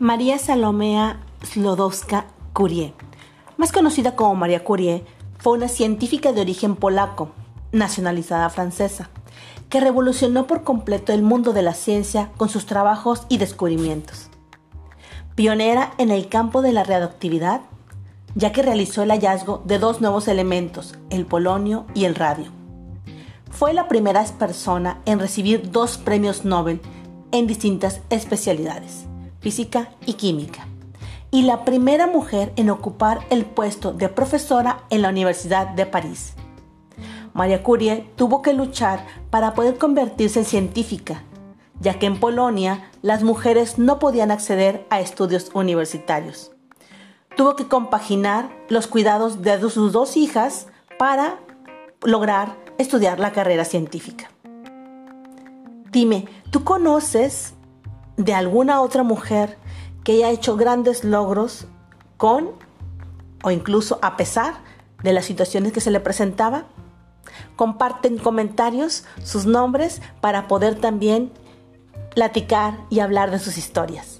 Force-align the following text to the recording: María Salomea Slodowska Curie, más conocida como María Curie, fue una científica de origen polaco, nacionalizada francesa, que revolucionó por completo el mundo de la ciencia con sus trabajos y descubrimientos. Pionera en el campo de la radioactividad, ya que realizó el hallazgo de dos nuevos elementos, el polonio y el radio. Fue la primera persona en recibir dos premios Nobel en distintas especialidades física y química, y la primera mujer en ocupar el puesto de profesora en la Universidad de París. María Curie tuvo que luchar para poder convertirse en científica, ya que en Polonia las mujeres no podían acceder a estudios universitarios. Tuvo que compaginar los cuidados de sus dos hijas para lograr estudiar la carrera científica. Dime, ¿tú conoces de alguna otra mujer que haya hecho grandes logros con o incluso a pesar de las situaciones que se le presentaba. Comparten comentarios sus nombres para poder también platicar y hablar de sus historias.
María 0.00 0.38
Salomea 0.38 1.18
Slodowska 1.42 2.26
Curie, 2.52 2.94
más 3.56 3.72
conocida 3.72 4.14
como 4.14 4.36
María 4.36 4.62
Curie, 4.62 5.04
fue 5.38 5.54
una 5.54 5.66
científica 5.66 6.30
de 6.30 6.40
origen 6.40 6.76
polaco, 6.76 7.30
nacionalizada 7.72 8.48
francesa, 8.48 9.10
que 9.68 9.80
revolucionó 9.80 10.46
por 10.46 10.62
completo 10.62 11.12
el 11.12 11.22
mundo 11.22 11.52
de 11.52 11.62
la 11.62 11.74
ciencia 11.74 12.30
con 12.36 12.48
sus 12.48 12.64
trabajos 12.64 13.22
y 13.28 13.38
descubrimientos. 13.38 14.30
Pionera 15.34 15.94
en 15.98 16.12
el 16.12 16.28
campo 16.28 16.62
de 16.62 16.72
la 16.72 16.84
radioactividad, 16.84 17.62
ya 18.36 18.52
que 18.52 18.62
realizó 18.62 19.02
el 19.02 19.10
hallazgo 19.10 19.62
de 19.64 19.80
dos 19.80 20.00
nuevos 20.00 20.28
elementos, 20.28 20.96
el 21.10 21.26
polonio 21.26 21.86
y 21.94 22.04
el 22.04 22.14
radio. 22.14 22.52
Fue 23.50 23.72
la 23.72 23.88
primera 23.88 24.24
persona 24.38 25.00
en 25.06 25.18
recibir 25.18 25.72
dos 25.72 25.98
premios 25.98 26.44
Nobel 26.44 26.80
en 27.32 27.48
distintas 27.48 28.00
especialidades 28.10 29.08
física 29.40 29.90
y 30.06 30.14
química, 30.14 30.66
y 31.30 31.42
la 31.42 31.64
primera 31.64 32.06
mujer 32.06 32.52
en 32.56 32.70
ocupar 32.70 33.20
el 33.30 33.44
puesto 33.44 33.92
de 33.92 34.08
profesora 34.08 34.84
en 34.90 35.02
la 35.02 35.10
Universidad 35.10 35.68
de 35.68 35.86
París. 35.86 36.34
María 37.34 37.62
Curie 37.62 38.08
tuvo 38.16 38.42
que 38.42 38.52
luchar 38.52 39.06
para 39.30 39.54
poder 39.54 39.78
convertirse 39.78 40.40
en 40.40 40.44
científica, 40.44 41.22
ya 41.80 41.98
que 41.98 42.06
en 42.06 42.18
Polonia 42.18 42.90
las 43.02 43.22
mujeres 43.22 43.78
no 43.78 43.98
podían 43.98 44.30
acceder 44.30 44.86
a 44.90 45.00
estudios 45.00 45.50
universitarios. 45.54 46.50
Tuvo 47.36 47.54
que 47.54 47.68
compaginar 47.68 48.50
los 48.68 48.88
cuidados 48.88 49.42
de 49.42 49.60
sus 49.70 49.92
dos 49.92 50.16
hijas 50.16 50.66
para 50.98 51.38
lograr 52.02 52.56
estudiar 52.78 53.20
la 53.20 53.32
carrera 53.32 53.64
científica. 53.64 54.30
Dime, 55.92 56.26
¿tú 56.50 56.64
conoces 56.64 57.54
de 58.18 58.34
alguna 58.34 58.82
otra 58.82 59.02
mujer 59.02 59.56
que 60.04 60.12
haya 60.12 60.30
hecho 60.30 60.56
grandes 60.56 61.04
logros 61.04 61.66
con 62.18 62.50
o 63.42 63.50
incluso 63.50 63.98
a 64.02 64.16
pesar 64.16 64.56
de 65.02 65.12
las 65.12 65.24
situaciones 65.24 65.72
que 65.72 65.80
se 65.80 65.92
le 65.92 66.00
presentaba. 66.00 66.64
Comparten 67.56 68.18
comentarios 68.18 69.04
sus 69.22 69.46
nombres 69.46 70.02
para 70.20 70.48
poder 70.48 70.74
también 70.74 71.30
platicar 72.14 72.78
y 72.90 73.00
hablar 73.00 73.30
de 73.30 73.38
sus 73.38 73.56
historias. 73.56 74.17